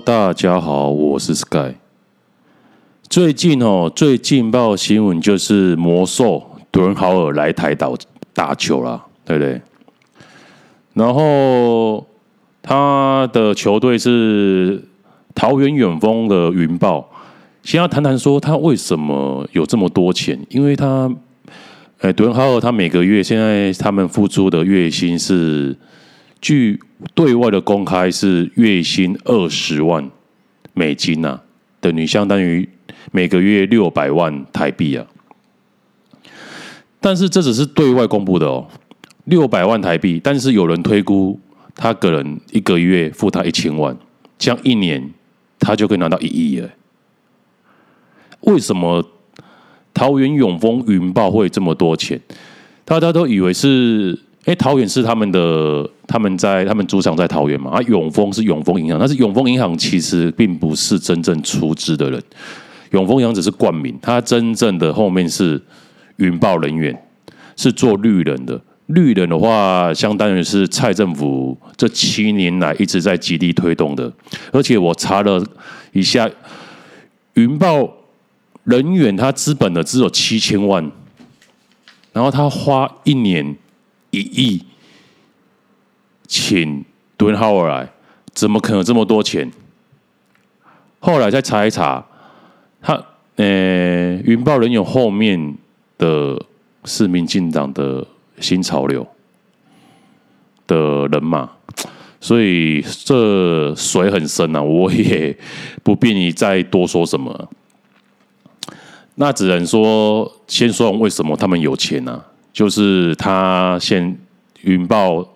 [0.00, 1.74] 大家好，我是 Sky。
[3.08, 7.96] 最近哦，最劲爆新闻就是魔兽敦豪尔来台岛
[8.34, 9.60] 打球了，对不对？
[10.92, 12.06] 然后
[12.60, 14.84] 他的球队是
[15.34, 17.08] 桃园远峰的云豹。
[17.62, 20.38] 先要谈谈说他为什么有这么多钱？
[20.50, 21.10] 因为他，
[22.00, 25.74] 哎，敦豪尔他每个月现在他们付出的月薪是。
[26.46, 26.80] 据
[27.12, 30.08] 对外的公开是月薪二十万
[30.74, 31.42] 美金呐、啊，
[31.80, 32.68] 等于相当于
[33.10, 35.04] 每个月六百万台币啊。
[37.00, 38.64] 但是这只是对外公布的哦，
[39.24, 40.20] 六百万台币。
[40.22, 41.36] 但是有人推估
[41.74, 43.96] 他个人一个月付他一千万，
[44.38, 45.10] 这样一年
[45.58, 46.70] 他就可以拿到一亿了。
[48.42, 49.04] 为什么
[49.92, 52.20] 桃园永丰云豹会这么多钱？
[52.84, 54.20] 大家都以为是。
[54.46, 57.70] 哎，桃园是他们的，他们在他们主场在桃园嘛。
[57.70, 62.22] 啊，永丰是永丰银行，但是永丰银行其实并不是真正出资的人，
[62.90, 65.60] 永丰银行只是冠名，他真正的后面是
[66.16, 66.96] 云豹人员，
[67.56, 68.60] 是做绿人的。
[68.86, 74.12] 绿人的话，相当于是蔡政府这七年来一直在极力推动的。
[74.52, 75.44] 而且我查了
[75.92, 76.30] 一下，
[77.34, 77.92] 云豹
[78.64, 80.90] 人员他资本的只有七千万，
[82.12, 83.56] 然后他花一年。
[84.12, 84.62] 一亿，
[86.26, 86.84] 请
[87.16, 87.90] 敦豪尔来，
[88.32, 89.50] 怎么可能这么多钱？
[91.00, 92.04] 后来再查一查，
[92.80, 93.00] 他
[93.36, 95.54] 呃，云豹人有后面
[95.98, 96.40] 的
[96.84, 98.06] 是民进党的
[98.40, 99.06] 新潮流
[100.66, 101.50] 的人马，
[102.20, 105.36] 所以这水很深呐、啊，我也
[105.82, 107.48] 不便于再多说什么。
[109.16, 112.26] 那只能说，先说为什么他们有钱呢、啊？
[112.52, 114.18] 就是他现
[114.62, 115.26] 云豹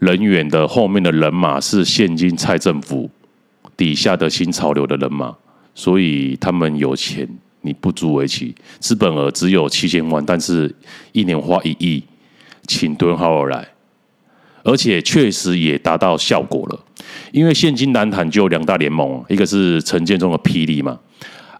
[0.00, 3.08] 人员的后面的人马是现今蔡政府
[3.76, 5.32] 底下的新潮流的人马，
[5.74, 7.28] 所以他们有钱，
[7.60, 8.54] 你不足为奇。
[8.80, 10.74] 资本额只有七千万，但是
[11.12, 12.02] 一年花一亿，
[12.66, 13.68] 请敦豪尔来，
[14.64, 16.84] 而且确实也达到效果了。
[17.30, 20.98] 因为现今篮坛就两大联盟，一个是陈建中的霹雳嘛，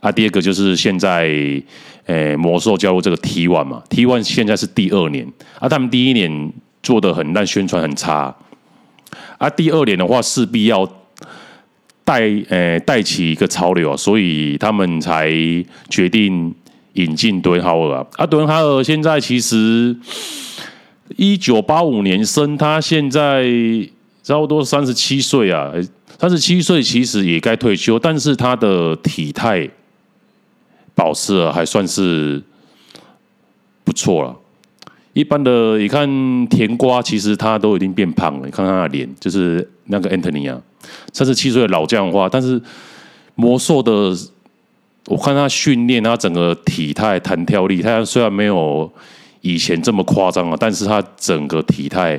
[0.01, 1.63] 啊，第二个就是现在。
[2.07, 5.25] 诶，魔兽加入这个 T one 嘛，T one 现在是第二年
[5.61, 6.53] 啊，他们第一年
[6.83, 8.35] 做的很烂，宣传很差
[9.39, 10.91] 啊，第二年的话势必要
[12.05, 15.31] 带呃带起一个潮流，所以他们才
[15.89, 16.55] 决定
[16.95, 18.07] 引进敦豪尔啊。
[18.17, 19.97] 啊，敦豪尔现在其实
[21.17, 23.45] 一九八五年生，他现在
[24.23, 25.73] 差不多三十七岁啊，
[26.19, 29.71] 三十七岁其实也该退休，但是他的体态。
[30.93, 32.43] 保持还算是
[33.85, 34.37] 不错了。
[35.13, 38.47] 一般的，你看甜瓜，其实他都已经变胖了。
[38.47, 40.61] 你看他的脸，就是那个 Anthony 啊，
[41.13, 42.61] 三十七岁的老将的话，但是
[43.35, 44.15] 魔兽的，
[45.07, 48.89] 我看他训练，他整个体态、弹跳力，他虽然没有
[49.41, 52.19] 以前这么夸张啊，但是他整个体态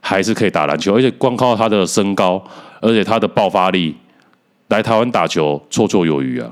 [0.00, 2.42] 还是可以打篮球，而且光靠他的身高，
[2.80, 3.94] 而且他的爆发力，
[4.68, 6.50] 来台湾打球绰绰有余啊。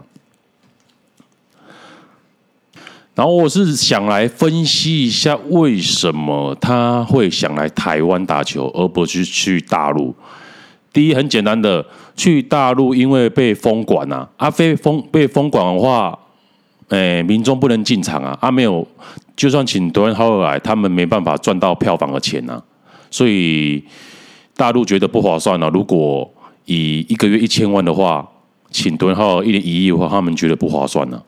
[3.19, 10.15] 然后我是想来分析一下，为什么他会想来台湾打球，而不是去大陆。
[10.93, 11.85] 第一，很简单的，
[12.15, 16.17] 去大陆因为被封管啊，啊，被封被封管的话，
[16.91, 18.87] 诶，民众不能进场啊，啊，没有，
[19.35, 22.63] 就算请敦豪尔来，他们没办法赚到票房的钱呐、啊，
[23.11, 23.83] 所以
[24.55, 25.71] 大陆觉得不划算了、啊。
[25.75, 26.33] 如果
[26.67, 28.25] 以一个月一千万的话，
[28.71, 31.21] 请敦豪尔一年一亿的话，他们觉得不划算了、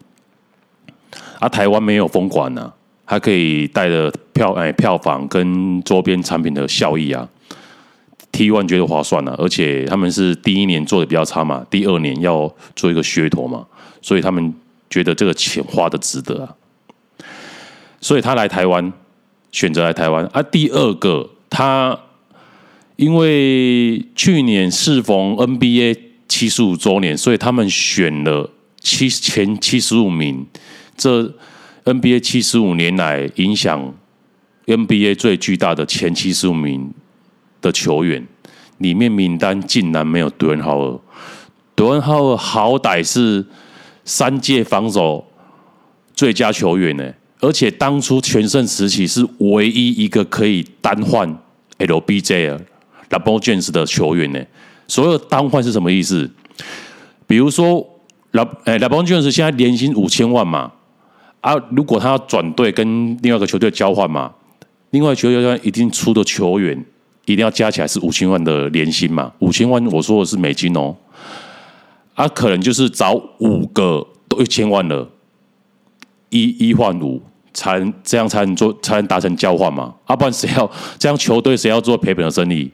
[1.40, 1.48] 啊。
[1.48, 2.72] 台湾没有封馆呢，
[3.04, 7.28] 还可以带着票哎票房跟周边产品的效益啊
[8.30, 13.66] ，T one 觉得划算了，而且他们是第一年做的比较差嘛，第二年要做一个噱头嘛，
[14.00, 14.54] 所以他们
[14.88, 16.54] 觉得这个钱花的值得啊，
[18.00, 18.92] 所以他来台湾
[19.50, 20.40] 选择来台湾啊。
[20.42, 21.98] 第二个，他
[22.96, 25.98] 因为去年适逢 NBA
[26.28, 28.50] 七十五周年，所以他们选了
[28.80, 30.46] 七前七十五名。
[31.00, 31.32] 这
[31.86, 33.94] NBA 七十五年来影响
[34.66, 36.92] NBA 最巨大的前七十五名
[37.62, 38.28] 的球员，
[38.76, 41.00] 里面名单竟然没有敦豪尔。
[41.74, 43.46] 敦豪尔好歹是
[44.04, 45.26] 三届防守
[46.12, 51.26] 最佳球员呢，而且当初全盛时期是唯一一个可以单换
[51.78, 52.60] LBJ、
[53.08, 54.44] LeBron James 的球员呢。
[54.86, 56.30] 所有单换是什么意思？
[57.26, 57.78] 比如说
[58.32, 60.72] Le 诶 LeBron James 现在年薪五千万嘛。
[61.40, 64.32] 啊，如果他要转队跟另外一个球队交换嘛，
[64.90, 66.84] 另外球队一定出的球员
[67.24, 69.32] 一定要加起来是五千万的年薪嘛？
[69.38, 70.94] 五千万我说的是美金哦，
[72.14, 75.08] 啊，可能就是找五个都一千万了，
[76.28, 77.22] 一一换五，
[77.54, 79.94] 才这样才能做，才能达成交换嘛？
[80.04, 82.70] 啊，不然谁要这样球队谁要做赔本的生意？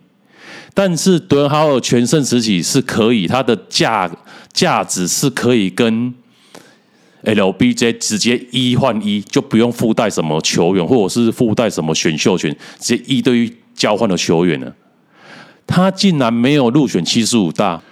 [0.75, 4.11] 但是德伦豪尔全盛时期是可以，它的价
[4.53, 6.13] 价值是可以跟
[7.25, 14.73] LBJ 直接一换一，就不用附带什么球员，或者是附带什么选秀权，直接一对一交换的球员呢？
[15.67, 17.83] 他竟然没有入选七十五大，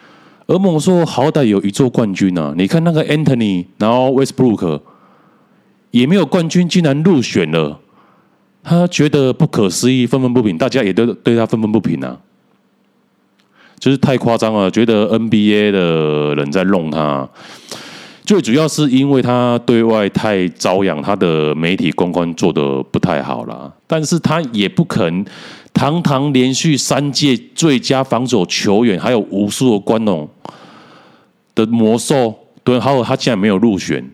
[0.47, 2.55] 而猛说好歹有一座冠军啊！
[2.57, 4.81] 你看那个 Anthony，然后 Westbrook
[5.91, 7.81] 也没有冠军，竟然入选了，
[8.63, 12.21] 他觉得不可思议，愤愤不平，大家也都对他愤愤不平啊。
[13.81, 17.29] 就是太夸张了，觉得 NBA 的人在弄他。
[18.25, 23.73] 最主要是因为他对外太招扬，他的媒体公关做的不太好了。
[23.87, 25.25] 但是他也不肯
[25.73, 30.29] 堂堂连续三届最佳防守球员，还有无数的观众
[31.55, 34.11] 的魔兽，对，还有他竟然没有入选。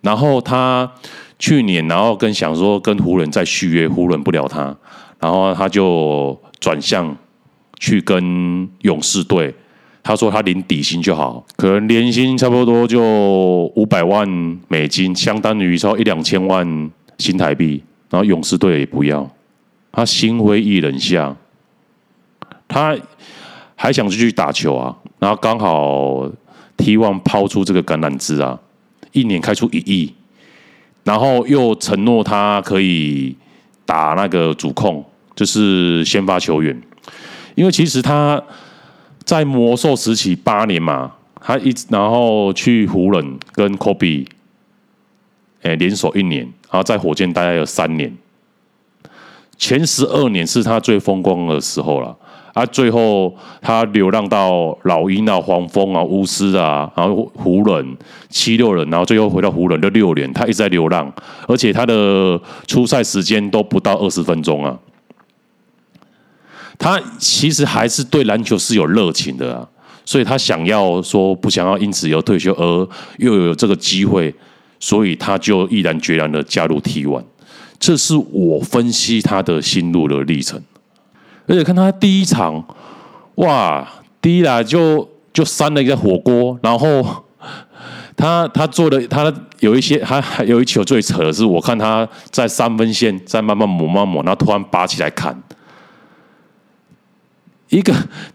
[0.00, 0.90] 然后他
[1.38, 4.74] 去年，然后跟想说跟湖人再续约，湖人不了他，
[5.18, 7.16] 然后他就转向。
[7.82, 9.54] 去跟勇士队，
[10.02, 13.00] 他说他领底薪就好，可能年薪差不多就
[13.76, 14.26] 五百万
[14.68, 17.82] 美金，相当于超一两千万新台币。
[18.08, 19.30] 然后勇士队也不要，
[19.92, 21.36] 他心灰意冷下，
[22.66, 22.96] 他
[23.76, 24.96] 还想继续打球啊。
[25.20, 26.28] 然后刚好
[26.76, 28.58] T1 抛出这个橄榄枝啊，
[29.12, 30.12] 一年开出一亿，
[31.04, 33.36] 然后又承诺他可以
[33.86, 35.04] 打那个主控，
[35.36, 36.76] 就是先发球员。
[37.54, 38.42] 因为其实他
[39.30, 44.26] 在魔兽时期八年嘛，他一直然后去湖人跟科比，
[45.62, 48.12] 哎联手一年，然后在火箭待了有三年，
[49.56, 52.16] 前十二年是他最风光的时候了，
[52.54, 53.32] 啊，最后
[53.62, 57.96] 他流浪到老鹰啊、黄蜂啊、巫师啊，然后湖人
[58.28, 61.08] 七六人，然后最后回到湖人的六年，他一直在流浪，
[61.46, 62.36] 而且他的
[62.66, 64.76] 出赛时间都不到二十分钟啊。
[66.80, 69.68] 他其实还是对篮球是有热情的啊，
[70.02, 72.88] 所以他想要说不想要因此而退休，而
[73.18, 74.34] 又有这个机会，
[74.80, 77.24] 所以他就毅然决然的加入 T one，。
[77.78, 80.58] 这是我分析他的心路的历程。
[81.46, 82.64] 而且看他第一场，
[83.34, 83.86] 哇，
[84.22, 87.24] 第一来就就扇了一个火锅，然后
[88.16, 95.38] 他他做的他有一些，他还有一球最扯的是，我看他在三分线在慢慢抹慢慢抹，然后突然拔起来砍。
[97.70, 97.92] 一个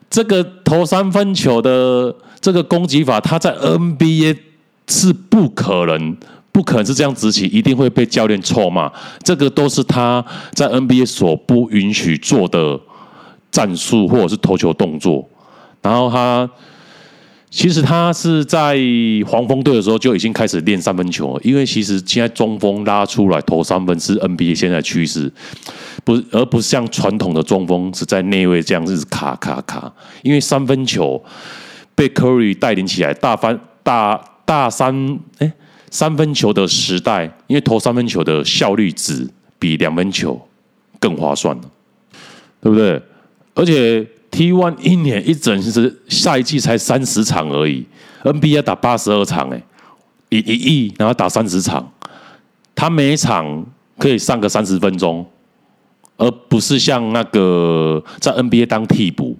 [0.10, 4.38] 这个投三分球的这个攻击法，他在 NBA
[4.88, 6.18] 是不可能，
[6.52, 8.92] 不可能是这样执行，一定会被教练臭骂。
[9.22, 12.80] 这个都是他在 NBA 所不允许做的
[13.52, 15.30] 战术或者是投球动作，
[15.82, 16.50] 然后他。
[17.56, 18.78] 其实他是在
[19.26, 25.32] 黄蜂队的时候就已经开始练三分球了，因为其实现在中锋拉出来投三分是 NBA 现在趋势，
[26.04, 29.90] 不，而不是像传统的中锋是在内位这样子卡卡卡。
[30.22, 31.24] 因为三分球
[31.96, 35.50] 被 Curry 带领起来，大翻大大三哎
[35.90, 40.46] 三分球的时代，因为投三分球的效率值比两分球
[41.00, 41.58] 更划算，
[42.60, 43.02] 对不对？
[43.54, 44.06] 而且。
[44.36, 47.86] T one 一年一整就是赛季才三十场而已
[48.22, 49.64] ，NBA 打八十二场，哎，
[50.28, 51.90] 一一亿，然后打三十场，
[52.76, 53.66] 他每一场
[53.98, 55.26] 可以上个三十分钟，
[56.18, 59.38] 而不是像那个在 NBA 当替补，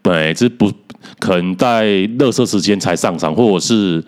[0.00, 0.72] 对，这不
[1.18, 1.84] 可能在
[2.18, 4.02] 垃圾时间才上场，或者是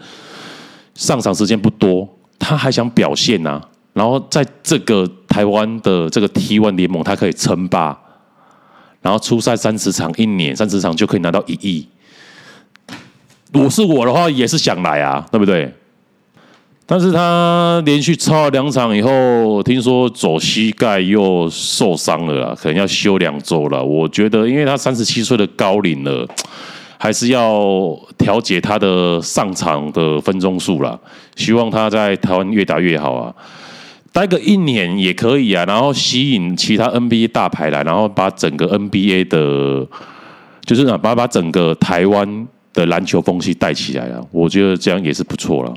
[0.95, 2.09] 上场时间不多，
[2.39, 3.61] 他还想表现啊，
[3.93, 7.99] 然后在这个台湾的这个 T one 联盟，他可以称霸。
[9.03, 11.87] 然后出赛三十场，一年三十场就可以拿到一亿。
[13.53, 15.71] 我是我的话，也是想来啊，对不对？
[16.87, 23.83] 但是他连续超了两场以后，听说左膝盖又受伤了，可能要休两周了。
[23.83, 26.27] 我觉得，因为他三十七岁的高龄了，
[26.99, 30.99] 还是要调节他的上场的分钟数了。
[31.37, 33.35] 希望他在台湾越打越好啊。
[34.13, 39.89] 待个一年也可以啊，然后吸引其他 NBA 大牌来，然后把整个 NBA 的，
[40.67, 44.23] 就是把把整个台湾的篮球风气带起来了。
[44.31, 45.75] 我觉得这样也是不错了。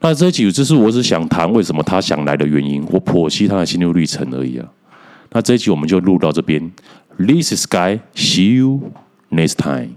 [0.00, 4.68] 那这几个就是我只想谈为什么他想来的原因，我剖析他的心路历程而已啊。
[5.32, 6.70] 那这一集我们就录到这边。
[7.18, 8.00] This is Sky.
[8.14, 8.92] See you
[9.30, 9.96] next time。